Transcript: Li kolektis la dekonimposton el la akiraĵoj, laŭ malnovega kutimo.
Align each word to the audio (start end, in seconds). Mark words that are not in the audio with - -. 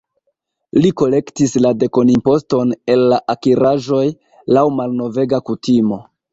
Li 0.85 0.91
kolektis 1.01 1.53
la 1.65 1.73
dekonimposton 1.83 2.73
el 2.95 3.05
la 3.13 3.21
akiraĵoj, 3.37 4.03
laŭ 4.59 4.67
malnovega 4.81 5.45
kutimo. 5.53 6.05